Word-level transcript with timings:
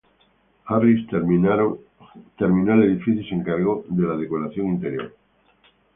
Harris 0.65 1.05
terminaron 1.07 1.79
el 2.37 2.83
edificio 2.85 3.21
y 3.21 3.29
se 3.29 3.35
encargaron 3.35 3.83
de 3.89 4.07
la 4.07 4.15
decoración 4.17 4.65
interior. 4.69 5.13